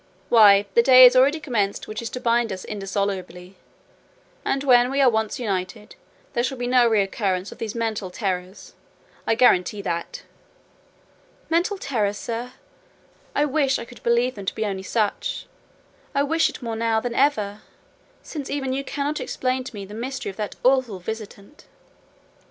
[0.29, 3.55] Why, the day is already commenced which is to bind us indissolubly;
[4.43, 5.95] and when we are once united,
[6.33, 8.73] there shall be no recurrence of these mental terrors:
[9.27, 10.23] I guarantee that."
[11.51, 12.53] "Mental terrors, sir!
[13.35, 15.45] I wish I could believe them to be only such:
[16.15, 17.61] I wish it more now than ever;
[18.23, 21.65] since even you cannot explain to me the mystery of that awful visitant."